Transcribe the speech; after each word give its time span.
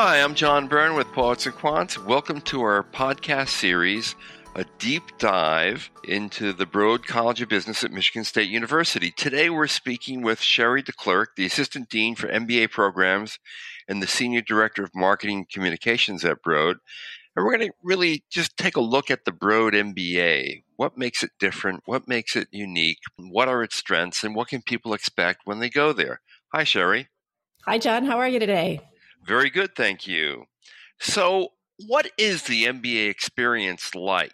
Hi, 0.00 0.22
I'm 0.22 0.36
John 0.36 0.68
Byrne 0.68 0.94
with 0.94 1.10
Poets 1.12 1.44
and 1.46 1.56
Quants. 1.56 1.98
Welcome 1.98 2.40
to 2.42 2.62
our 2.62 2.84
podcast 2.84 3.48
series, 3.48 4.14
a 4.54 4.64
deep 4.78 5.02
dive 5.18 5.90
into 6.04 6.52
the 6.52 6.66
Broad 6.66 7.04
College 7.04 7.42
of 7.42 7.48
Business 7.48 7.82
at 7.82 7.90
Michigan 7.90 8.22
State 8.22 8.48
University. 8.48 9.10
Today 9.10 9.50
we're 9.50 9.66
speaking 9.66 10.22
with 10.22 10.40
Sherry 10.40 10.84
DeClercq, 10.84 11.26
the 11.36 11.46
Assistant 11.46 11.88
Dean 11.88 12.14
for 12.14 12.28
MBA 12.28 12.70
Programs 12.70 13.40
and 13.88 14.00
the 14.00 14.06
Senior 14.06 14.40
Director 14.40 14.84
of 14.84 14.94
Marketing 14.94 15.44
Communications 15.52 16.24
at 16.24 16.42
Broad. 16.42 16.76
And 17.34 17.44
we're 17.44 17.56
going 17.56 17.68
to 17.68 17.74
really 17.82 18.22
just 18.30 18.56
take 18.56 18.76
a 18.76 18.80
look 18.80 19.10
at 19.10 19.24
the 19.24 19.32
Broad 19.32 19.72
MBA. 19.72 20.62
What 20.76 20.96
makes 20.96 21.24
it 21.24 21.32
different? 21.40 21.82
What 21.86 22.06
makes 22.06 22.36
it 22.36 22.46
unique? 22.52 23.00
What 23.16 23.48
are 23.48 23.64
its 23.64 23.74
strengths? 23.74 24.22
And 24.22 24.36
what 24.36 24.46
can 24.46 24.62
people 24.62 24.94
expect 24.94 25.40
when 25.44 25.58
they 25.58 25.68
go 25.68 25.92
there? 25.92 26.20
Hi, 26.52 26.62
Sherry. 26.62 27.08
Hi, 27.64 27.78
John. 27.78 28.04
How 28.04 28.18
are 28.18 28.28
you 28.28 28.38
today? 28.38 28.80
Very 29.28 29.50
good, 29.50 29.76
thank 29.76 30.06
you. 30.06 30.46
So, 31.00 31.48
what 31.86 32.10
is 32.16 32.44
the 32.44 32.64
MBA 32.64 33.10
experience 33.10 33.94
like? 33.94 34.32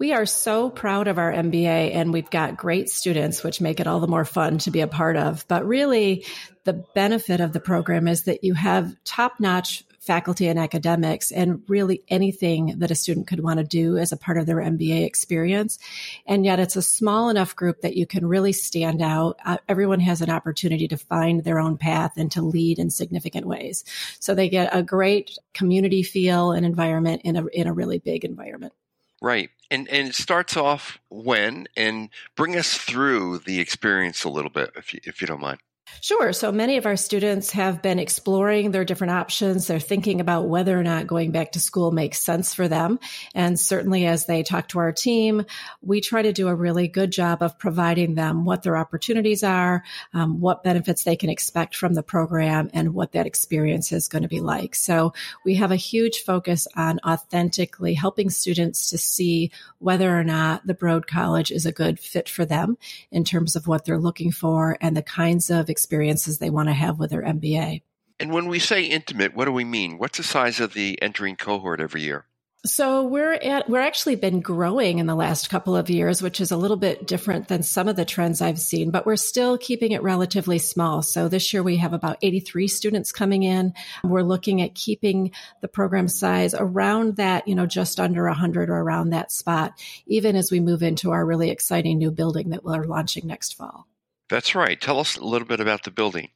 We 0.00 0.14
are 0.14 0.24
so 0.24 0.70
proud 0.70 1.06
of 1.06 1.18
our 1.18 1.30
MBA 1.30 1.94
and 1.94 2.14
we've 2.14 2.30
got 2.30 2.56
great 2.56 2.88
students, 2.88 3.44
which 3.44 3.60
make 3.60 3.78
it 3.78 3.86
all 3.86 4.00
the 4.00 4.08
more 4.08 4.24
fun 4.24 4.56
to 4.60 4.70
be 4.70 4.80
a 4.80 4.88
part 4.88 5.16
of. 5.16 5.46
But 5.48 5.66
really, 5.66 6.24
the 6.64 6.82
benefit 6.94 7.40
of 7.40 7.52
the 7.52 7.60
program 7.60 8.08
is 8.08 8.24
that 8.24 8.42
you 8.42 8.54
have 8.54 8.96
top 9.04 9.34
notch 9.38 9.84
faculty 10.02 10.48
and 10.48 10.58
academics 10.58 11.30
and 11.30 11.62
really 11.68 12.02
anything 12.08 12.74
that 12.78 12.90
a 12.90 12.94
student 12.94 13.28
could 13.28 13.40
want 13.40 13.58
to 13.58 13.64
do 13.64 13.96
as 13.96 14.10
a 14.10 14.16
part 14.16 14.36
of 14.36 14.46
their 14.46 14.56
MBA 14.56 15.04
experience. 15.04 15.78
And 16.26 16.44
yet 16.44 16.58
it's 16.58 16.74
a 16.74 16.82
small 16.82 17.28
enough 17.28 17.54
group 17.54 17.82
that 17.82 17.96
you 17.96 18.04
can 18.04 18.26
really 18.26 18.52
stand 18.52 19.00
out. 19.00 19.38
Uh, 19.44 19.58
everyone 19.68 20.00
has 20.00 20.20
an 20.20 20.28
opportunity 20.28 20.88
to 20.88 20.96
find 20.96 21.44
their 21.44 21.60
own 21.60 21.78
path 21.78 22.14
and 22.16 22.32
to 22.32 22.42
lead 22.42 22.80
in 22.80 22.90
significant 22.90 23.46
ways. 23.46 23.84
So 24.18 24.34
they 24.34 24.48
get 24.48 24.74
a 24.74 24.82
great 24.82 25.38
community 25.54 26.02
feel 26.02 26.50
and 26.50 26.66
environment 26.66 27.22
in 27.24 27.36
a, 27.36 27.46
in 27.46 27.68
a 27.68 27.72
really 27.72 27.98
big 27.98 28.24
environment. 28.24 28.72
Right. 29.20 29.50
And 29.70 29.88
and 29.88 30.08
it 30.08 30.16
starts 30.16 30.56
off 30.56 30.98
when 31.08 31.68
and 31.76 32.08
bring 32.34 32.56
us 32.56 32.76
through 32.76 33.38
the 33.38 33.60
experience 33.60 34.24
a 34.24 34.28
little 34.28 34.50
bit 34.50 34.72
if 34.74 34.92
you, 34.92 35.00
if 35.04 35.20
you 35.20 35.28
don't 35.28 35.40
mind. 35.40 35.60
Sure. 36.00 36.32
So 36.32 36.50
many 36.50 36.78
of 36.78 36.86
our 36.86 36.96
students 36.96 37.50
have 37.52 37.82
been 37.82 37.98
exploring 37.98 38.70
their 38.70 38.84
different 38.84 39.12
options. 39.12 39.66
They're 39.66 39.78
thinking 39.78 40.20
about 40.20 40.48
whether 40.48 40.78
or 40.78 40.82
not 40.82 41.06
going 41.06 41.30
back 41.30 41.52
to 41.52 41.60
school 41.60 41.92
makes 41.92 42.20
sense 42.20 42.54
for 42.54 42.66
them. 42.66 42.98
And 43.34 43.58
certainly 43.58 44.06
as 44.06 44.26
they 44.26 44.42
talk 44.42 44.68
to 44.68 44.80
our 44.80 44.90
team, 44.90 45.44
we 45.80 46.00
try 46.00 46.22
to 46.22 46.32
do 46.32 46.48
a 46.48 46.54
really 46.54 46.88
good 46.88 47.12
job 47.12 47.42
of 47.42 47.58
providing 47.58 48.14
them 48.14 48.44
what 48.44 48.62
their 48.62 48.76
opportunities 48.76 49.44
are, 49.44 49.84
um, 50.12 50.40
what 50.40 50.64
benefits 50.64 51.04
they 51.04 51.14
can 51.14 51.30
expect 51.30 51.76
from 51.76 51.94
the 51.94 52.02
program, 52.02 52.70
and 52.72 52.94
what 52.94 53.12
that 53.12 53.26
experience 53.26 53.92
is 53.92 54.08
going 54.08 54.22
to 54.22 54.28
be 54.28 54.40
like. 54.40 54.74
So 54.74 55.12
we 55.44 55.54
have 55.56 55.70
a 55.70 55.76
huge 55.76 56.22
focus 56.22 56.66
on 56.74 56.98
authentically 57.06 57.94
helping 57.94 58.30
students 58.30 58.90
to 58.90 58.98
see 58.98 59.52
whether 59.78 60.18
or 60.18 60.24
not 60.24 60.66
the 60.66 60.74
Broad 60.74 61.06
College 61.06 61.50
is 61.52 61.66
a 61.66 61.72
good 61.72 62.00
fit 62.00 62.28
for 62.28 62.44
them 62.44 62.76
in 63.10 63.24
terms 63.24 63.54
of 63.54 63.68
what 63.68 63.84
they're 63.84 63.98
looking 63.98 64.32
for 64.32 64.76
and 64.80 64.96
the 64.96 65.02
kinds 65.02 65.50
of 65.50 65.68
experiences 65.68 65.81
they 65.86 66.50
want 66.50 66.68
to 66.68 66.74
have 66.74 66.98
with 66.98 67.10
their 67.10 67.22
MBA. 67.22 67.82
And 68.20 68.32
when 68.32 68.48
we 68.48 68.58
say 68.58 68.84
intimate, 68.84 69.34
what 69.34 69.46
do 69.46 69.52
we 69.52 69.64
mean? 69.64 69.98
What's 69.98 70.18
the 70.18 70.24
size 70.24 70.60
of 70.60 70.74
the 70.74 71.00
entering 71.02 71.36
cohort 71.36 71.80
every 71.80 72.02
year? 72.02 72.26
So 72.64 73.02
we're 73.02 73.32
at, 73.32 73.68
we're 73.68 73.80
actually 73.80 74.14
been 74.14 74.40
growing 74.40 75.00
in 75.00 75.06
the 75.06 75.16
last 75.16 75.50
couple 75.50 75.74
of 75.74 75.90
years, 75.90 76.22
which 76.22 76.40
is 76.40 76.52
a 76.52 76.56
little 76.56 76.76
bit 76.76 77.08
different 77.08 77.48
than 77.48 77.64
some 77.64 77.88
of 77.88 77.96
the 77.96 78.04
trends 78.04 78.40
I've 78.40 78.60
seen, 78.60 78.92
but 78.92 79.04
we're 79.04 79.16
still 79.16 79.58
keeping 79.58 79.90
it 79.90 80.02
relatively 80.04 80.60
small. 80.60 81.02
So 81.02 81.26
this 81.26 81.52
year 81.52 81.64
we 81.64 81.78
have 81.78 81.92
about 81.92 82.18
83 82.22 82.68
students 82.68 83.10
coming 83.10 83.42
in. 83.42 83.74
We're 84.04 84.22
looking 84.22 84.62
at 84.62 84.76
keeping 84.76 85.32
the 85.60 85.66
program 85.66 86.06
size 86.06 86.54
around 86.54 87.16
that, 87.16 87.48
you 87.48 87.56
know, 87.56 87.66
just 87.66 87.98
under 87.98 88.26
100 88.26 88.70
or 88.70 88.76
around 88.76 89.10
that 89.10 89.32
spot, 89.32 89.72
even 90.06 90.36
as 90.36 90.52
we 90.52 90.60
move 90.60 90.84
into 90.84 91.10
our 91.10 91.26
really 91.26 91.50
exciting 91.50 91.98
new 91.98 92.12
building 92.12 92.50
that 92.50 92.62
we're 92.62 92.84
launching 92.84 93.26
next 93.26 93.56
fall. 93.56 93.88
That's 94.32 94.54
right. 94.54 94.80
Tell 94.80 94.98
us 94.98 95.18
a 95.18 95.24
little 95.26 95.46
bit 95.46 95.60
about 95.60 95.82
the 95.82 95.90
building. 95.90 96.30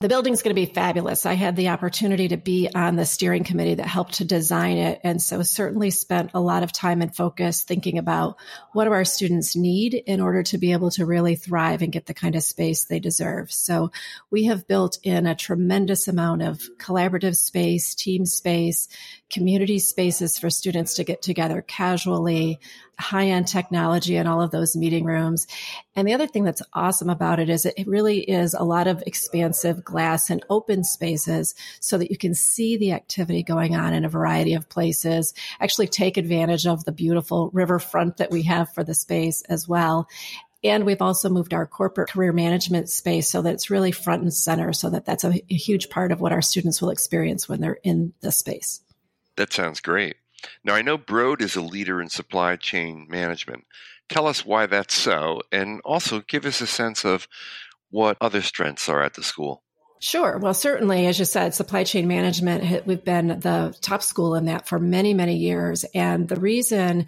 The 0.00 0.08
building's 0.08 0.42
going 0.42 0.56
to 0.56 0.66
be 0.66 0.72
fabulous. 0.72 1.26
I 1.26 1.34
had 1.34 1.56
the 1.56 1.68
opportunity 1.68 2.28
to 2.28 2.38
be 2.38 2.70
on 2.74 2.96
the 2.96 3.04
steering 3.04 3.44
committee 3.44 3.74
that 3.74 3.86
helped 3.86 4.14
to 4.14 4.24
design 4.24 4.78
it. 4.78 5.00
And 5.04 5.20
so 5.20 5.42
certainly 5.42 5.90
spent 5.90 6.30
a 6.32 6.40
lot 6.40 6.62
of 6.62 6.72
time 6.72 7.02
and 7.02 7.14
focus 7.14 7.62
thinking 7.62 7.98
about 7.98 8.36
what 8.72 8.86
do 8.86 8.92
our 8.92 9.04
students 9.04 9.56
need 9.56 9.92
in 9.92 10.22
order 10.22 10.42
to 10.44 10.58
be 10.58 10.72
able 10.72 10.90
to 10.92 11.04
really 11.04 11.36
thrive 11.36 11.82
and 11.82 11.92
get 11.92 12.06
the 12.06 12.14
kind 12.14 12.34
of 12.34 12.42
space 12.42 12.84
they 12.84 12.98
deserve. 12.98 13.52
So 13.52 13.92
we 14.30 14.44
have 14.44 14.66
built 14.66 14.98
in 15.02 15.26
a 15.26 15.34
tremendous 15.34 16.08
amount 16.08 16.40
of 16.40 16.62
collaborative 16.78 17.36
space, 17.36 17.94
team 17.94 18.24
space, 18.24 18.88
community 19.30 19.78
spaces 19.78 20.38
for 20.38 20.48
students 20.48 20.94
to 20.94 21.04
get 21.04 21.20
together 21.20 21.60
casually, 21.60 22.58
high 22.98 23.26
end 23.26 23.48
technology 23.48 24.16
in 24.16 24.26
all 24.26 24.40
of 24.40 24.50
those 24.50 24.76
meeting 24.76 25.04
rooms. 25.04 25.46
And 25.94 26.06
the 26.06 26.14
other 26.14 26.26
thing 26.26 26.44
that's 26.44 26.62
awesome 26.72 27.10
about 27.10 27.40
it 27.40 27.48
is 27.48 27.66
it 27.66 27.86
really 27.86 28.20
is 28.20 28.54
a 28.54 28.64
lot 28.64 28.86
of 28.86 29.02
expansive 29.06 29.84
glass 29.84 30.30
and 30.30 30.44
open 30.50 30.84
spaces 30.84 31.54
so 31.80 31.98
that 31.98 32.10
you 32.10 32.16
can 32.16 32.34
see 32.34 32.76
the 32.76 32.92
activity 32.92 33.42
going 33.42 33.74
on 33.74 33.94
in 33.94 34.04
a 34.04 34.08
variety 34.08 34.54
of 34.54 34.68
places, 34.68 35.34
actually 35.60 35.88
take 35.88 36.16
advantage 36.16 36.66
of 36.66 36.84
the 36.84 36.92
beautiful 36.92 37.50
riverfront 37.52 38.18
that 38.18 38.30
we 38.30 38.42
have 38.42 38.72
for 38.72 38.84
the 38.84 38.94
space 38.94 39.42
as 39.48 39.68
well. 39.68 40.08
And 40.64 40.86
we've 40.86 41.02
also 41.02 41.28
moved 41.28 41.52
our 41.52 41.66
corporate 41.66 42.08
career 42.10 42.32
management 42.32 42.88
space 42.88 43.28
so 43.28 43.42
that 43.42 43.52
it's 43.52 43.68
really 43.68 43.92
front 43.92 44.22
and 44.22 44.32
center 44.32 44.72
so 44.72 44.88
that 44.90 45.04
that's 45.04 45.22
a, 45.22 45.28
a 45.28 45.54
huge 45.54 45.90
part 45.90 46.10
of 46.10 46.22
what 46.22 46.32
our 46.32 46.40
students 46.40 46.80
will 46.80 46.88
experience 46.88 47.48
when 47.48 47.60
they're 47.60 47.78
in 47.82 48.14
the 48.22 48.32
space. 48.32 48.80
That 49.36 49.52
sounds 49.52 49.80
great. 49.80 50.16
Now, 50.64 50.74
I 50.74 50.82
know 50.82 50.98
Broad 50.98 51.42
is 51.42 51.56
a 51.56 51.62
leader 51.62 52.00
in 52.00 52.08
supply 52.08 52.56
chain 52.56 53.06
management. 53.08 53.64
Tell 54.08 54.26
us 54.26 54.44
why 54.44 54.66
that's 54.66 54.94
so, 54.94 55.40
and 55.50 55.80
also 55.84 56.20
give 56.20 56.44
us 56.44 56.60
a 56.60 56.66
sense 56.66 57.04
of 57.04 57.26
what 57.90 58.16
other 58.20 58.42
strengths 58.42 58.88
are 58.88 59.02
at 59.02 59.14
the 59.14 59.22
school. 59.22 59.62
Sure. 60.00 60.36
Well, 60.36 60.52
certainly, 60.52 61.06
as 61.06 61.18
you 61.18 61.24
said, 61.24 61.54
supply 61.54 61.84
chain 61.84 62.06
management, 62.06 62.86
we've 62.86 63.04
been 63.04 63.28
the 63.28 63.74
top 63.80 64.02
school 64.02 64.34
in 64.34 64.44
that 64.46 64.68
for 64.68 64.78
many, 64.78 65.14
many 65.14 65.36
years. 65.36 65.84
And 65.94 66.28
the 66.28 66.36
reason 66.36 67.06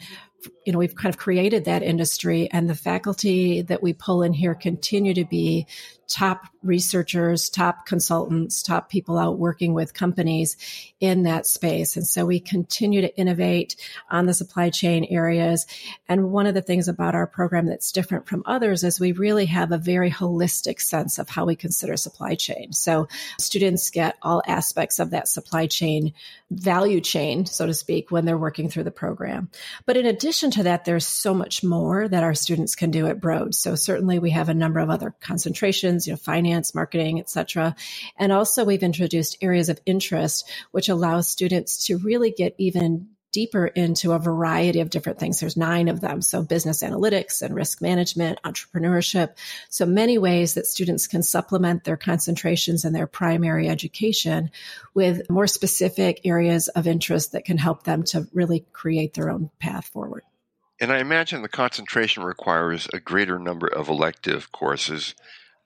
you 0.66 0.72
know, 0.72 0.78
we've 0.78 0.96
kind 0.96 1.14
of 1.14 1.18
created 1.18 1.64
that 1.64 1.84
industry 1.84 2.48
and 2.50 2.68
the 2.68 2.74
faculty 2.74 3.62
that 3.62 3.84
we 3.84 3.92
pull 3.92 4.24
in 4.24 4.32
here 4.32 4.52
continue 4.52 5.14
to 5.14 5.24
be 5.24 5.68
top 6.08 6.46
researchers, 6.62 7.48
top 7.48 7.86
consultants, 7.86 8.62
top 8.62 8.88
people 8.88 9.18
out 9.18 9.38
working 9.38 9.74
with 9.74 9.94
companies 9.94 10.56
in 11.00 11.24
that 11.24 11.46
space. 11.46 11.96
And 11.96 12.06
so 12.06 12.24
we 12.26 12.40
continue 12.40 13.00
to 13.02 13.16
innovate 13.16 13.76
on 14.10 14.26
the 14.26 14.34
supply 14.34 14.70
chain 14.70 15.04
areas. 15.04 15.66
And 16.08 16.30
one 16.30 16.46
of 16.46 16.54
the 16.54 16.62
things 16.62 16.88
about 16.88 17.14
our 17.14 17.26
program 17.26 17.66
that's 17.66 17.92
different 17.92 18.26
from 18.26 18.42
others 18.46 18.84
is 18.84 18.98
we 18.98 19.12
really 19.12 19.46
have 19.46 19.72
a 19.72 19.78
very 19.78 20.10
holistic 20.10 20.80
sense 20.80 21.18
of 21.18 21.28
how 21.28 21.44
we 21.44 21.56
consider 21.56 21.96
supply 21.96 22.34
chain. 22.34 22.72
So 22.72 23.08
students 23.38 23.90
get 23.90 24.16
all 24.22 24.42
aspects 24.46 24.98
of 24.98 25.10
that 25.10 25.28
supply 25.28 25.66
chain 25.66 26.14
value 26.50 27.00
chain, 27.00 27.46
so 27.46 27.66
to 27.66 27.74
speak, 27.74 28.10
when 28.10 28.24
they're 28.24 28.38
working 28.38 28.68
through 28.68 28.84
the 28.84 28.90
program. 28.90 29.50
But 29.84 29.96
in 29.96 30.06
addition 30.06 30.50
to 30.56 30.64
that, 30.64 30.84
there's 30.84 31.06
so 31.06 31.32
much 31.32 31.62
more 31.62 32.08
that 32.08 32.22
our 32.22 32.34
students 32.34 32.74
can 32.74 32.90
do 32.90 33.06
at 33.06 33.20
Broad. 33.20 33.54
So 33.54 33.74
certainly 33.74 34.18
we 34.18 34.30
have 34.30 34.48
a 34.48 34.54
number 34.54 34.80
of 34.80 34.90
other 34.90 35.14
concentrations, 35.20 36.06
you 36.06 36.12
know, 36.12 36.16
finance, 36.16 36.74
marketing, 36.74 37.20
etc. 37.20 37.74
And 38.18 38.32
also 38.32 38.64
we've 38.64 38.82
introduced 38.82 39.38
areas 39.40 39.68
of 39.68 39.80
interest, 39.86 40.48
which 40.72 40.88
allows 40.88 41.28
students 41.28 41.86
to 41.86 41.98
really 41.98 42.30
get 42.30 42.54
even 42.58 43.08
deeper 43.32 43.66
into 43.66 44.12
a 44.12 44.18
variety 44.18 44.80
of 44.80 44.88
different 44.88 45.18
things. 45.18 45.40
There's 45.40 45.58
nine 45.58 45.88
of 45.88 46.00
them. 46.00 46.22
So 46.22 46.42
business 46.42 46.82
analytics 46.82 47.42
and 47.42 47.54
risk 47.54 47.82
management, 47.82 48.38
entrepreneurship. 48.44 49.36
So 49.68 49.84
many 49.84 50.16
ways 50.16 50.54
that 50.54 50.66
students 50.66 51.06
can 51.06 51.22
supplement 51.22 51.84
their 51.84 51.98
concentrations 51.98 52.86
and 52.86 52.94
their 52.94 53.06
primary 53.06 53.68
education 53.68 54.50
with 54.94 55.28
more 55.28 55.46
specific 55.46 56.22
areas 56.24 56.68
of 56.68 56.86
interest 56.86 57.32
that 57.32 57.44
can 57.44 57.58
help 57.58 57.82
them 57.82 58.04
to 58.04 58.26
really 58.32 58.64
create 58.72 59.12
their 59.12 59.28
own 59.30 59.50
path 59.60 59.86
forward. 59.88 60.22
And 60.80 60.92
I 60.92 60.98
imagine 60.98 61.42
the 61.42 61.48
concentration 61.48 62.22
requires 62.22 62.88
a 62.92 63.00
greater 63.00 63.38
number 63.38 63.66
of 63.66 63.88
elective 63.88 64.52
courses 64.52 65.14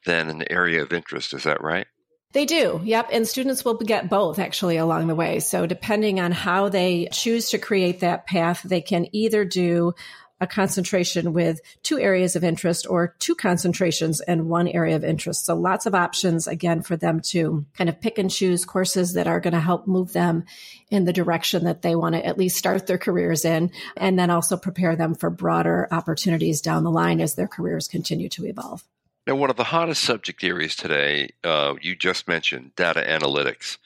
than 0.06 0.28
an 0.28 0.44
area 0.50 0.82
of 0.82 0.92
interest. 0.92 1.34
Is 1.34 1.42
that 1.44 1.62
right? 1.62 1.86
They 2.32 2.46
do. 2.46 2.80
Yep. 2.84 3.08
And 3.12 3.26
students 3.26 3.64
will 3.64 3.74
get 3.74 4.08
both 4.08 4.38
actually 4.38 4.76
along 4.76 5.08
the 5.08 5.16
way. 5.16 5.40
So 5.40 5.66
depending 5.66 6.20
on 6.20 6.30
how 6.30 6.68
they 6.68 7.08
choose 7.12 7.50
to 7.50 7.58
create 7.58 8.00
that 8.00 8.26
path, 8.26 8.62
they 8.62 8.80
can 8.80 9.08
either 9.12 9.44
do 9.44 9.94
a 10.40 10.46
concentration 10.46 11.32
with 11.32 11.60
two 11.82 11.98
areas 11.98 12.34
of 12.34 12.44
interest 12.44 12.86
or 12.88 13.14
two 13.18 13.34
concentrations 13.34 14.20
and 14.20 14.48
one 14.48 14.68
area 14.68 14.96
of 14.96 15.04
interest. 15.04 15.44
So 15.44 15.54
lots 15.54 15.86
of 15.86 15.94
options 15.94 16.46
again 16.46 16.82
for 16.82 16.96
them 16.96 17.20
to 17.30 17.66
kind 17.74 17.90
of 17.90 18.00
pick 18.00 18.18
and 18.18 18.30
choose 18.30 18.64
courses 18.64 19.12
that 19.14 19.26
are 19.26 19.40
going 19.40 19.52
to 19.52 19.60
help 19.60 19.86
move 19.86 20.12
them 20.12 20.44
in 20.90 21.04
the 21.04 21.12
direction 21.12 21.64
that 21.64 21.82
they 21.82 21.94
want 21.94 22.14
to 22.14 22.24
at 22.24 22.38
least 22.38 22.56
start 22.56 22.86
their 22.86 22.98
careers 22.98 23.44
in 23.44 23.70
and 23.96 24.18
then 24.18 24.30
also 24.30 24.56
prepare 24.56 24.96
them 24.96 25.14
for 25.14 25.30
broader 25.30 25.88
opportunities 25.90 26.60
down 26.60 26.84
the 26.84 26.90
line 26.90 27.20
as 27.20 27.34
their 27.34 27.48
careers 27.48 27.86
continue 27.86 28.28
to 28.30 28.46
evolve. 28.46 28.84
Now, 29.26 29.34
one 29.36 29.50
of 29.50 29.56
the 29.56 29.64
hottest 29.64 30.02
subject 30.02 30.42
areas 30.42 30.74
today, 30.74 31.30
uh, 31.44 31.74
you 31.80 31.94
just 31.94 32.26
mentioned 32.26 32.74
data 32.74 33.04
analytics, 33.06 33.76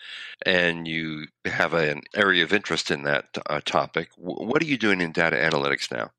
and 0.46 0.86
you 0.86 1.26
have 1.44 1.74
an 1.74 2.02
area 2.14 2.44
of 2.44 2.52
interest 2.52 2.90
in 2.90 3.02
that 3.02 3.36
uh, 3.46 3.60
topic. 3.64 4.10
what 4.16 4.62
are 4.62 4.66
you 4.66 4.78
doing 4.78 5.00
in 5.00 5.10
data 5.10 5.36
analytics 5.36 5.90
now? 5.90 6.12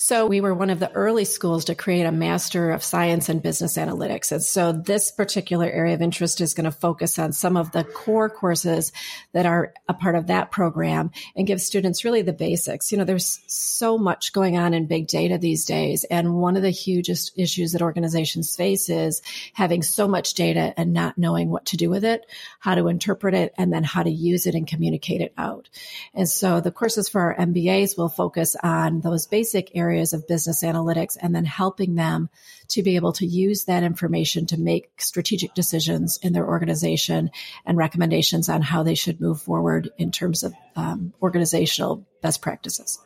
So 0.00 0.26
we 0.26 0.40
were 0.40 0.54
one 0.54 0.70
of 0.70 0.78
the 0.78 0.92
early 0.92 1.24
schools 1.24 1.64
to 1.64 1.74
create 1.74 2.04
a 2.04 2.12
Master 2.12 2.70
of 2.70 2.84
Science 2.84 3.28
in 3.28 3.40
Business 3.40 3.76
Analytics. 3.76 4.30
And 4.30 4.40
so 4.40 4.70
this 4.70 5.10
particular 5.10 5.68
area 5.68 5.94
of 5.94 6.02
interest 6.02 6.40
is 6.40 6.54
going 6.54 6.66
to 6.66 6.70
focus 6.70 7.18
on 7.18 7.32
some 7.32 7.56
of 7.56 7.72
the 7.72 7.82
core 7.82 8.30
courses 8.30 8.92
that 9.32 9.44
are 9.44 9.74
a 9.88 9.94
part 9.94 10.14
of 10.14 10.28
that 10.28 10.52
program 10.52 11.10
and 11.34 11.48
give 11.48 11.60
students 11.60 12.04
really 12.04 12.22
the 12.22 12.32
basics. 12.32 12.92
You 12.92 12.98
know, 12.98 13.04
there's 13.04 13.40
so 13.48 13.98
much 13.98 14.32
going 14.32 14.56
on 14.56 14.72
in 14.72 14.86
big 14.86 15.08
data 15.08 15.36
these 15.36 15.64
days. 15.64 16.04
And 16.04 16.36
one 16.36 16.54
of 16.54 16.62
the 16.62 16.70
hugest 16.70 17.32
issues 17.36 17.72
that 17.72 17.82
organizations 17.82 18.54
face 18.54 18.88
is 18.88 19.20
having 19.52 19.82
so 19.82 20.06
much 20.06 20.34
data 20.34 20.72
and 20.76 20.92
not 20.92 21.18
knowing 21.18 21.50
what 21.50 21.66
to 21.66 21.76
do 21.76 21.90
with 21.90 22.04
it, 22.04 22.24
how 22.60 22.76
to 22.76 22.86
interpret 22.86 23.34
it, 23.34 23.52
and 23.58 23.72
then 23.72 23.82
how 23.82 24.04
to 24.04 24.10
use 24.10 24.46
it 24.46 24.54
and 24.54 24.68
communicate 24.68 25.22
it 25.22 25.34
out. 25.36 25.68
And 26.14 26.28
so 26.28 26.60
the 26.60 26.70
courses 26.70 27.08
for 27.08 27.20
our 27.20 27.34
MBAs 27.34 27.98
will 27.98 28.08
focus 28.08 28.54
on 28.62 29.00
those 29.00 29.26
basic 29.26 29.74
areas 29.74 29.87
areas 29.88 30.12
of 30.12 30.28
business 30.28 30.62
analytics 30.62 31.16
and 31.20 31.34
then 31.34 31.44
helping 31.44 31.94
them 31.94 32.28
to 32.68 32.82
be 32.82 32.96
able 32.96 33.12
to 33.12 33.26
use 33.26 33.64
that 33.64 33.82
information 33.82 34.46
to 34.46 34.58
make 34.58 34.90
strategic 34.98 35.54
decisions 35.54 36.18
in 36.22 36.32
their 36.32 36.46
organization 36.46 37.30
and 37.64 37.78
recommendations 37.78 38.48
on 38.48 38.60
how 38.62 38.82
they 38.82 38.94
should 38.94 39.20
move 39.20 39.40
forward 39.40 39.90
in 39.96 40.10
terms 40.10 40.42
of 40.42 40.52
um, 40.76 41.12
organizational 41.22 42.06
best 42.20 42.42
practices. 42.42 42.98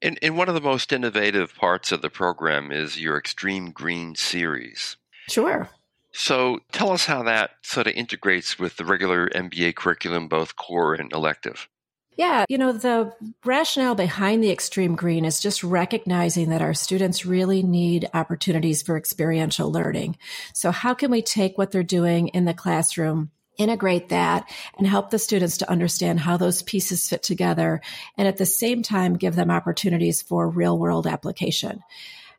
And, 0.00 0.18
and 0.22 0.36
one 0.36 0.48
of 0.48 0.54
the 0.54 0.60
most 0.60 0.92
innovative 0.92 1.54
parts 1.54 1.92
of 1.92 2.02
the 2.02 2.10
program 2.10 2.72
is 2.72 2.98
your 2.98 3.18
Extreme 3.18 3.72
Green 3.72 4.14
series. 4.14 4.96
Sure. 5.28 5.68
So 6.12 6.60
tell 6.72 6.90
us 6.90 7.06
how 7.06 7.22
that 7.22 7.52
sort 7.62 7.86
of 7.86 7.94
integrates 7.94 8.58
with 8.58 8.76
the 8.76 8.84
regular 8.84 9.28
MBA 9.28 9.76
curriculum, 9.76 10.28
both 10.28 10.56
core 10.56 10.94
and 10.94 11.12
elective. 11.12 11.68
Yeah, 12.16 12.44
you 12.48 12.58
know, 12.58 12.72
the 12.72 13.12
rationale 13.44 13.94
behind 13.94 14.44
the 14.44 14.50
extreme 14.50 14.96
green 14.96 15.24
is 15.24 15.40
just 15.40 15.64
recognizing 15.64 16.50
that 16.50 16.60
our 16.60 16.74
students 16.74 17.24
really 17.24 17.62
need 17.62 18.08
opportunities 18.12 18.82
for 18.82 18.96
experiential 18.96 19.72
learning. 19.72 20.18
So 20.52 20.70
how 20.70 20.92
can 20.92 21.10
we 21.10 21.22
take 21.22 21.56
what 21.56 21.70
they're 21.70 21.82
doing 21.82 22.28
in 22.28 22.44
the 22.44 22.54
classroom 22.54 23.30
integrate 23.58 24.08
that 24.08 24.50
and 24.78 24.86
help 24.86 25.10
the 25.10 25.18
students 25.18 25.58
to 25.58 25.70
understand 25.70 26.18
how 26.20 26.36
those 26.36 26.62
pieces 26.62 27.08
fit 27.08 27.22
together 27.22 27.80
and 28.16 28.26
at 28.26 28.38
the 28.38 28.46
same 28.46 28.82
time 28.82 29.14
give 29.14 29.34
them 29.34 29.50
opportunities 29.50 30.22
for 30.22 30.48
real 30.48 30.78
world 30.78 31.06
application. 31.06 31.82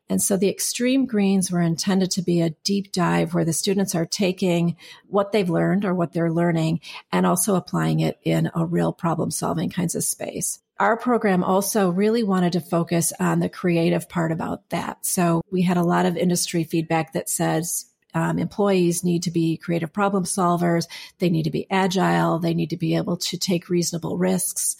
And 0.09 0.21
so 0.21 0.37
the 0.37 0.49
extreme 0.49 1.05
greens 1.05 1.51
were 1.51 1.61
intended 1.61 2.11
to 2.11 2.21
be 2.21 2.41
a 2.41 2.51
deep 2.63 2.91
dive 2.91 3.33
where 3.33 3.45
the 3.45 3.53
students 3.53 3.95
are 3.95 4.05
taking 4.05 4.75
what 5.07 5.31
they've 5.31 5.49
learned 5.49 5.85
or 5.85 5.93
what 5.93 6.13
they're 6.13 6.31
learning 6.31 6.81
and 7.11 7.25
also 7.25 7.55
applying 7.55 7.99
it 7.99 8.19
in 8.23 8.51
a 8.53 8.65
real 8.65 8.93
problem 8.93 9.31
solving 9.31 9.69
kinds 9.69 9.95
of 9.95 10.03
space. 10.03 10.59
Our 10.79 10.97
program 10.97 11.43
also 11.43 11.89
really 11.89 12.23
wanted 12.23 12.53
to 12.53 12.61
focus 12.61 13.13
on 13.19 13.39
the 13.39 13.49
creative 13.49 14.09
part 14.09 14.31
about 14.31 14.69
that. 14.69 15.05
So 15.05 15.41
we 15.51 15.61
had 15.61 15.77
a 15.77 15.83
lot 15.83 16.05
of 16.05 16.17
industry 16.17 16.63
feedback 16.63 17.13
that 17.13 17.29
says, 17.29 17.85
um, 18.13 18.39
employees 18.39 19.03
need 19.03 19.23
to 19.23 19.31
be 19.31 19.57
creative 19.57 19.91
problem 19.91 20.23
solvers. 20.23 20.87
They 21.19 21.29
need 21.29 21.43
to 21.43 21.51
be 21.51 21.67
agile. 21.69 22.39
They 22.39 22.53
need 22.53 22.69
to 22.71 22.77
be 22.77 22.95
able 22.95 23.17
to 23.17 23.37
take 23.37 23.69
reasonable 23.69 24.17
risks 24.17 24.75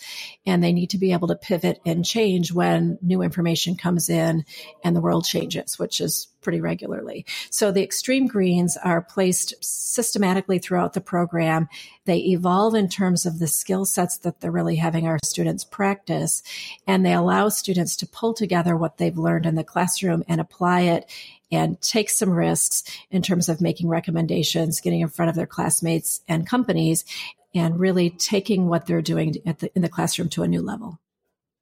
and 0.45 0.63
they 0.63 0.73
need 0.73 0.89
to 0.91 0.97
be 0.97 1.13
able 1.13 1.27
to 1.29 1.35
pivot 1.35 1.79
and 1.85 2.05
change 2.05 2.51
when 2.51 2.97
new 3.01 3.21
information 3.21 3.75
comes 3.75 4.09
in 4.09 4.45
and 4.83 4.95
the 4.95 5.01
world 5.01 5.25
changes, 5.25 5.79
which 5.79 6.01
is 6.01 6.27
pretty 6.43 6.61
regularly. 6.61 7.25
So 7.49 7.71
the 7.71 7.83
extreme 7.83 8.27
greens 8.27 8.77
are 8.77 9.01
placed 9.01 9.55
systematically 9.63 10.59
throughout 10.59 10.93
the 10.93 11.01
program. 11.01 11.69
They 12.05 12.17
evolve 12.17 12.75
in 12.75 12.89
terms 12.89 13.25
of 13.25 13.39
the 13.39 13.47
skill 13.47 13.85
sets 13.85 14.17
that 14.19 14.41
they're 14.41 14.51
really 14.51 14.75
having 14.75 15.07
our 15.07 15.19
students 15.23 15.63
practice 15.63 16.43
and 16.85 17.05
they 17.05 17.13
allow 17.13 17.49
students 17.49 17.95
to 17.97 18.07
pull 18.07 18.33
together 18.33 18.75
what 18.75 18.97
they've 18.97 19.17
learned 19.17 19.45
in 19.45 19.55
the 19.55 19.63
classroom 19.63 20.23
and 20.27 20.41
apply 20.41 20.81
it 20.81 21.09
and 21.53 21.79
take 21.81 22.09
some 22.09 22.31
risks 22.31 22.83
in 23.11 23.21
terms 23.21 23.49
of 23.49 23.61
making 23.61 23.87
recommendations, 23.87 24.81
getting 24.81 25.01
in 25.01 25.09
front 25.09 25.29
of 25.29 25.35
their 25.35 25.47
classmates 25.47 26.21
and 26.27 26.47
companies, 26.47 27.05
and 27.53 27.79
really 27.79 28.09
taking 28.09 28.67
what 28.67 28.85
they're 28.85 29.01
doing 29.01 29.33
the, 29.45 29.71
in 29.75 29.81
the 29.81 29.89
classroom 29.89 30.29
to 30.29 30.43
a 30.43 30.47
new 30.47 30.61
level. 30.61 30.99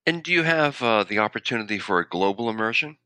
And 0.05 0.23
do 0.23 0.31
you 0.31 0.43
have 0.43 0.81
uh, 0.81 1.03
the 1.03 1.19
opportunity 1.19 1.77
for 1.77 1.99
a 1.99 2.07
global 2.07 2.49
immersion? 2.49 2.97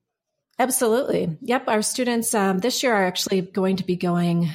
Absolutely. 0.58 1.38
Yep. 1.42 1.68
Our 1.68 1.82
students 1.82 2.34
um, 2.34 2.60
this 2.60 2.82
year 2.82 2.94
are 2.94 3.06
actually 3.06 3.42
going 3.42 3.78
to 3.78 3.84
be 3.84 3.98
going 3.98 4.50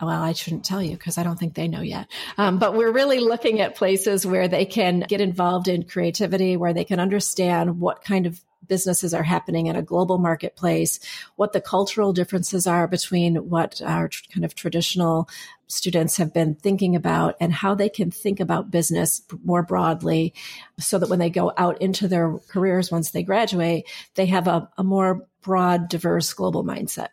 well, 0.00 0.22
I 0.22 0.32
shouldn't 0.32 0.64
tell 0.64 0.82
you 0.82 0.92
because 0.92 1.18
I 1.18 1.24
don't 1.24 1.38
think 1.38 1.54
they 1.54 1.68
know 1.68 1.80
yet. 1.80 2.06
Um, 2.36 2.58
but 2.58 2.74
we're 2.74 2.92
really 2.92 3.18
looking 3.18 3.60
at 3.60 3.74
places 3.74 4.24
where 4.24 4.46
they 4.46 4.64
can 4.64 5.00
get 5.00 5.20
involved 5.20 5.68
in 5.68 5.82
creativity, 5.84 6.56
where 6.56 6.72
they 6.72 6.84
can 6.84 7.00
understand 7.00 7.80
what 7.80 8.04
kind 8.04 8.26
of 8.26 8.40
businesses 8.66 9.14
are 9.14 9.22
happening 9.22 9.66
in 9.66 9.76
a 9.76 9.82
global 9.82 10.18
marketplace, 10.18 11.00
what 11.36 11.52
the 11.52 11.60
cultural 11.60 12.12
differences 12.12 12.66
are 12.66 12.88
between 12.88 13.48
what 13.48 13.80
our 13.82 14.10
kind 14.32 14.44
of 14.44 14.54
traditional 14.54 15.28
students 15.68 16.16
have 16.16 16.32
been 16.32 16.54
thinking 16.54 16.96
about 16.96 17.36
and 17.40 17.52
how 17.52 17.74
they 17.74 17.88
can 17.88 18.10
think 18.10 18.40
about 18.40 18.70
business 18.70 19.22
more 19.44 19.62
broadly 19.62 20.34
so 20.78 20.98
that 20.98 21.08
when 21.08 21.18
they 21.18 21.30
go 21.30 21.52
out 21.56 21.80
into 21.80 22.08
their 22.08 22.38
careers 22.48 22.90
once 22.90 23.10
they 23.10 23.22
graduate, 23.22 23.86
they 24.14 24.26
have 24.26 24.48
a, 24.48 24.68
a 24.78 24.84
more 24.84 25.26
broad, 25.42 25.88
diverse 25.88 26.32
global 26.32 26.64
mindset. 26.64 27.08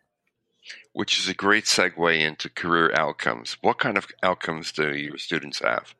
Which 0.94 1.19
is 1.19 1.27
a 1.27 1.33
great 1.33 1.65
segue 1.65 2.19
into 2.19 2.50
career 2.50 2.91
outcomes. 2.95 3.57
What 3.62 3.77
kind 3.77 3.98
of 3.98 4.07
outcomes 4.24 4.71
do 4.71 4.95
your 4.95 5.18
students 5.18 5.59
have? 5.59 5.94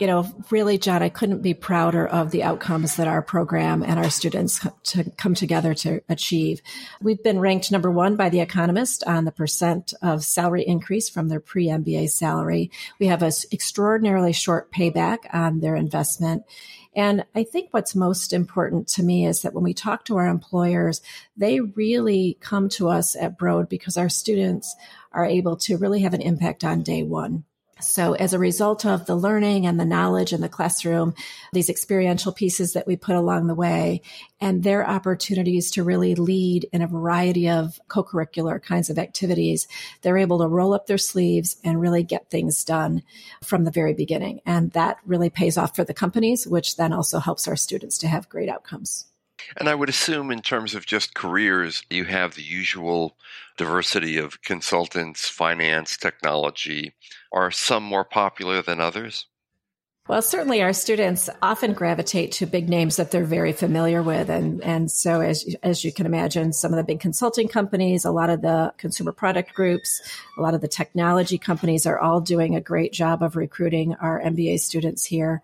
You 0.00 0.06
know, 0.06 0.26
really, 0.50 0.78
John, 0.78 1.02
I 1.02 1.10
couldn't 1.10 1.42
be 1.42 1.52
prouder 1.52 2.06
of 2.06 2.30
the 2.30 2.42
outcomes 2.42 2.96
that 2.96 3.06
our 3.06 3.20
program 3.20 3.82
and 3.82 3.98
our 3.98 4.08
students 4.08 4.66
to 4.84 5.10
come 5.18 5.34
together 5.34 5.74
to 5.74 6.00
achieve. 6.08 6.62
We've 7.02 7.22
been 7.22 7.38
ranked 7.38 7.70
number 7.70 7.90
one 7.90 8.16
by 8.16 8.30
The 8.30 8.40
Economist 8.40 9.04
on 9.06 9.26
the 9.26 9.30
percent 9.30 9.92
of 10.00 10.24
salary 10.24 10.66
increase 10.66 11.10
from 11.10 11.28
their 11.28 11.38
pre 11.38 11.66
MBA 11.66 12.08
salary. 12.10 12.70
We 12.98 13.08
have 13.08 13.22
an 13.22 13.32
extraordinarily 13.52 14.32
short 14.32 14.72
payback 14.72 15.18
on 15.34 15.60
their 15.60 15.76
investment. 15.76 16.44
And 16.96 17.26
I 17.34 17.44
think 17.44 17.68
what's 17.72 17.94
most 17.94 18.32
important 18.32 18.88
to 18.88 19.02
me 19.02 19.26
is 19.26 19.42
that 19.42 19.52
when 19.52 19.64
we 19.64 19.74
talk 19.74 20.06
to 20.06 20.16
our 20.16 20.26
employers, 20.26 21.02
they 21.36 21.60
really 21.60 22.38
come 22.40 22.70
to 22.70 22.88
us 22.88 23.14
at 23.16 23.38
Broad 23.38 23.68
because 23.68 23.98
our 23.98 24.08
students 24.08 24.74
are 25.12 25.26
able 25.26 25.56
to 25.58 25.76
really 25.76 26.00
have 26.00 26.14
an 26.14 26.22
impact 26.22 26.64
on 26.64 26.82
day 26.82 27.02
one. 27.02 27.44
So 27.82 28.14
as 28.14 28.32
a 28.32 28.38
result 28.38 28.84
of 28.84 29.06
the 29.06 29.14
learning 29.14 29.66
and 29.66 29.78
the 29.78 29.84
knowledge 29.84 30.32
in 30.32 30.40
the 30.40 30.48
classroom, 30.48 31.14
these 31.52 31.70
experiential 31.70 32.32
pieces 32.32 32.72
that 32.74 32.86
we 32.86 32.96
put 32.96 33.16
along 33.16 33.46
the 33.46 33.54
way 33.54 34.02
and 34.40 34.62
their 34.62 34.88
opportunities 34.88 35.70
to 35.72 35.84
really 35.84 36.14
lead 36.14 36.68
in 36.72 36.82
a 36.82 36.86
variety 36.86 37.48
of 37.48 37.80
co-curricular 37.88 38.62
kinds 38.62 38.90
of 38.90 38.98
activities, 38.98 39.68
they're 40.02 40.18
able 40.18 40.38
to 40.38 40.48
roll 40.48 40.74
up 40.74 40.86
their 40.86 40.98
sleeves 40.98 41.56
and 41.64 41.80
really 41.80 42.02
get 42.02 42.30
things 42.30 42.64
done 42.64 43.02
from 43.42 43.64
the 43.64 43.70
very 43.70 43.94
beginning. 43.94 44.40
And 44.46 44.70
that 44.72 44.98
really 45.04 45.30
pays 45.30 45.56
off 45.56 45.76
for 45.76 45.84
the 45.84 45.94
companies, 45.94 46.46
which 46.46 46.76
then 46.76 46.92
also 46.92 47.18
helps 47.18 47.48
our 47.48 47.56
students 47.56 47.98
to 47.98 48.08
have 48.08 48.28
great 48.28 48.48
outcomes. 48.48 49.06
And 49.56 49.68
I 49.68 49.74
would 49.74 49.88
assume, 49.88 50.30
in 50.30 50.42
terms 50.42 50.74
of 50.74 50.86
just 50.86 51.14
careers, 51.14 51.82
you 51.88 52.04
have 52.04 52.34
the 52.34 52.42
usual 52.42 53.16
diversity 53.56 54.18
of 54.18 54.42
consultants, 54.42 55.28
finance, 55.28 55.96
technology. 55.96 56.94
Are 57.32 57.50
some 57.50 57.82
more 57.82 58.04
popular 58.04 58.62
than 58.62 58.80
others? 58.80 59.26
Well, 60.10 60.22
certainly 60.22 60.60
our 60.60 60.72
students 60.72 61.30
often 61.40 61.72
gravitate 61.72 62.32
to 62.32 62.46
big 62.46 62.68
names 62.68 62.96
that 62.96 63.12
they're 63.12 63.22
very 63.22 63.52
familiar 63.52 64.02
with. 64.02 64.28
And, 64.28 64.60
and 64.60 64.90
so 64.90 65.20
as, 65.20 65.54
as 65.62 65.84
you 65.84 65.92
can 65.92 66.04
imagine, 66.04 66.52
some 66.52 66.72
of 66.72 66.78
the 66.78 66.82
big 66.82 66.98
consulting 66.98 67.46
companies, 67.46 68.04
a 68.04 68.10
lot 68.10 68.28
of 68.28 68.42
the 68.42 68.74
consumer 68.76 69.12
product 69.12 69.54
groups, 69.54 70.02
a 70.36 70.42
lot 70.42 70.54
of 70.54 70.62
the 70.62 70.66
technology 70.66 71.38
companies 71.38 71.86
are 71.86 71.96
all 71.96 72.20
doing 72.20 72.56
a 72.56 72.60
great 72.60 72.92
job 72.92 73.22
of 73.22 73.36
recruiting 73.36 73.94
our 74.00 74.20
MBA 74.20 74.58
students 74.58 75.04
here. 75.04 75.42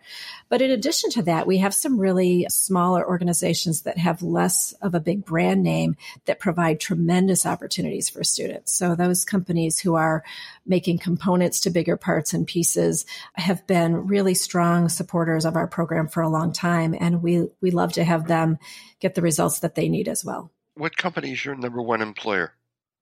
But 0.49 0.63
in 0.63 0.73
addition 0.73 1.11
to 1.11 1.23
that, 1.23 1.47
we 1.47 1.59
have 1.59 1.73
some 1.73 2.01
really 2.01 2.47
smaller 2.49 3.07
organizations 3.07 3.83
that 3.83 3.99
have 3.99 4.21
less 4.21 4.73
of 4.83 4.97
a 4.97 5.01
big 5.01 5.25
brand 5.25 5.63
name 5.63 5.97
that 6.25 6.41
provide 6.41 6.81
tremendous 6.81 7.47
opportunities 7.47 8.09
for 8.09 8.25
students. 8.25 8.77
So 8.77 8.97
those 8.97 9.25
companies 9.25 9.79
who 9.79 9.95
are 9.95 10.25
making 10.67 10.99
components 10.99 11.61
to 11.61 11.71
bigger 11.71 11.97
parts 11.97 12.35
and 12.35 12.49
pieces 12.49 13.07
have 13.35 13.65
been 13.69 14.09
really 14.09 14.35
strong 14.35 14.56
strong 14.57 14.89
supporters 14.89 15.45
of 15.45 15.55
our 15.55 15.67
program 15.67 16.09
for 16.09 16.23
a 16.23 16.31
long 16.31 16.51
time, 16.51 16.97
and 16.99 17.23
we 17.23 17.47
we 17.61 17.71
love 17.71 17.93
to 17.93 18.03
have 18.03 18.27
them 18.27 18.57
get 19.01 19.15
the 19.15 19.21
results 19.21 19.59
that 19.59 19.75
they 19.75 19.91
need 19.91 20.09
as 20.09 20.25
well. 20.25 20.51
What 20.77 20.97
company 20.97 21.33
is 21.33 21.45
your 21.45 21.55
number 21.55 21.83
one 21.83 22.01
employer? 22.01 22.55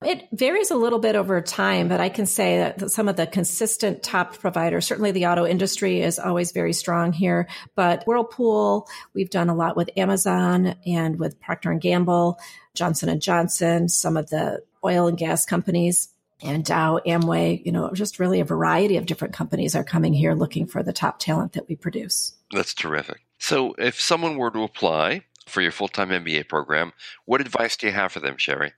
It 0.05 0.27
varies 0.33 0.73
a 0.73 0.77
little 0.77 0.99
bit 0.99 1.15
over 1.15 1.41
time, 1.41 1.87
but 1.87 2.01
I 2.01 2.09
can 2.09 2.27
say 2.27 2.59
that 2.59 2.91
some 2.91 3.09
of 3.09 3.15
the 3.15 3.29
consistent 3.29 4.03
top 4.03 4.37
providers, 4.41 4.85
certainly 4.85 5.13
the 5.13 5.27
auto 5.27 5.47
industry 5.47 6.01
is 6.01 6.19
always 6.19 6.51
very 6.51 6.73
strong 6.73 7.13
here, 7.13 7.47
but 7.77 8.03
Whirlpool, 8.05 8.89
we've 9.15 9.31
done 9.31 9.49
a 9.49 9.55
lot 9.55 9.77
with 9.77 9.91
Amazon 9.97 10.75
and 10.85 11.21
with 11.21 11.39
Procter 11.39 11.71
and 11.71 11.81
Gamble, 11.81 12.37
Johnson 12.75 13.09
and 13.09 13.23
Johnson, 13.23 13.89
some 13.89 14.17
of 14.17 14.29
the 14.29 14.61
oil 14.85 15.07
and 15.07 15.17
gas 15.17 15.47
companies 15.47 16.09
and 16.45 16.65
Dow, 16.65 17.01
Amway, 17.07 17.65
you 17.65 17.73
know, 17.73 17.91
just 17.93 18.19
really 18.19 18.41
a 18.41 18.45
variety 18.45 18.97
of 18.97 19.07
different 19.07 19.35
companies 19.35 19.75
are 19.75 19.85
coming 19.85 20.13
here 20.13 20.35
looking 20.35 20.67
for 20.67 20.83
the 20.83 20.93
top 20.93 21.19
talent 21.19 21.55
that 21.55 21.69
we 21.69 21.77
produce. 21.77 22.35
That's 22.53 22.75
terrific. 22.75 23.23
So, 23.39 23.75
if 23.79 24.01
someone 24.01 24.37
were 24.37 24.51
to 24.51 24.63
apply 24.63 25.23
for 25.47 25.61
your 25.61 25.73
full 25.73 25.89
time 25.89 26.11
MBA 26.11 26.49
program, 26.49 26.93
what 27.25 27.41
advice 27.41 27.77
do 27.77 27.87
you 27.87 27.93
have 27.93 28.13
for 28.13 28.21
them, 28.21 28.37
Sherry? 28.37 28.73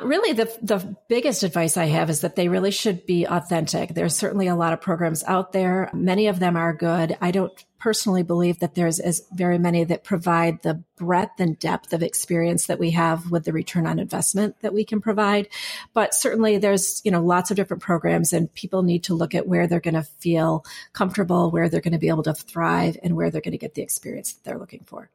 Really, 0.00 0.32
the 0.32 0.44
the 0.62 0.96
biggest 1.08 1.42
advice 1.42 1.76
I 1.76 1.86
have 1.86 2.08
is 2.08 2.20
that 2.20 2.36
they 2.36 2.48
really 2.48 2.70
should 2.70 3.04
be 3.04 3.26
authentic. 3.26 3.94
There's 3.94 4.14
certainly 4.14 4.46
a 4.46 4.54
lot 4.54 4.72
of 4.72 4.80
programs 4.80 5.24
out 5.24 5.52
there. 5.52 5.90
Many 5.92 6.28
of 6.28 6.38
them 6.38 6.56
are 6.56 6.72
good. 6.72 7.16
I 7.20 7.32
don't 7.32 7.52
personally 7.80 8.22
believe 8.22 8.60
that 8.60 8.76
there's 8.76 9.00
as 9.00 9.22
very 9.32 9.58
many 9.58 9.82
that 9.84 10.04
provide 10.04 10.62
the 10.62 10.82
breadth 10.96 11.40
and 11.40 11.58
depth 11.58 11.92
of 11.92 12.02
experience 12.02 12.66
that 12.66 12.78
we 12.78 12.90
have 12.90 13.30
with 13.30 13.44
the 13.44 13.52
return 13.52 13.86
on 13.86 13.98
investment 13.98 14.60
that 14.60 14.72
we 14.72 14.84
can 14.84 15.00
provide. 15.00 15.48
But 15.94 16.14
certainly 16.14 16.58
there's, 16.58 17.00
you 17.04 17.10
know, 17.10 17.22
lots 17.22 17.50
of 17.50 17.56
different 17.56 17.82
programs 17.82 18.32
and 18.32 18.52
people 18.52 18.82
need 18.82 19.04
to 19.04 19.14
look 19.14 19.34
at 19.34 19.48
where 19.48 19.66
they're 19.66 19.80
going 19.80 19.94
to 19.94 20.02
feel 20.02 20.64
comfortable, 20.92 21.50
where 21.50 21.68
they're 21.68 21.80
going 21.80 21.92
to 21.92 21.98
be 21.98 22.08
able 22.08 22.24
to 22.24 22.34
thrive 22.34 22.96
and 23.02 23.16
where 23.16 23.30
they're 23.30 23.40
going 23.40 23.52
to 23.52 23.58
get 23.58 23.74
the 23.74 23.82
experience 23.82 24.32
that 24.32 24.44
they're 24.44 24.58
looking 24.58 24.84
for. 24.84 25.10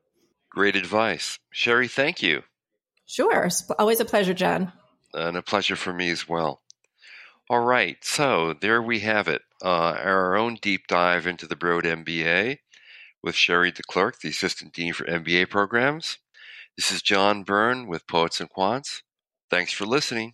Great 0.50 0.76
advice. 0.76 1.40
Sherry, 1.52 1.88
thank 1.88 2.22
you. 2.22 2.44
Sure. 3.06 3.50
Always 3.78 4.00
a 4.00 4.06
pleasure, 4.06 4.34
John. 4.34 4.72
And 5.14 5.38
a 5.38 5.42
pleasure 5.42 5.76
for 5.76 5.94
me 5.94 6.10
as 6.10 6.28
well. 6.28 6.62
All 7.50 7.64
right. 7.64 7.98
So 8.02 8.54
there 8.60 8.82
we 8.82 9.00
have 9.02 9.28
it. 9.28 9.42
Uh, 9.64 9.96
our 10.04 10.36
own 10.36 10.58
deep 10.62 10.88
dive 10.88 11.28
into 11.28 11.48
the 11.48 11.56
Broad 11.56 11.84
MBA 11.84 12.58
with 13.22 13.36
Sherry 13.36 13.72
DeClercq, 13.72 14.20
the 14.20 14.30
Assistant 14.30 14.74
Dean 14.74 14.94
for 14.94 15.06
MBA 15.06 15.50
Programs. 15.50 16.18
This 16.76 16.92
is 16.92 17.02
John 17.02 17.44
Byrne 17.44 17.88
with 17.88 18.08
Poets 18.08 18.40
and 18.40 18.50
Quants. 18.50 19.02
Thanks 19.50 19.72
for 19.72 19.86
listening. 19.86 20.34